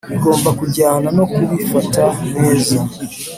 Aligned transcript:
Bigomba 0.09 0.49
kujyana 0.59 1.07
no 1.17 1.25
kubifata 1.31 2.03
neza. 2.39 2.77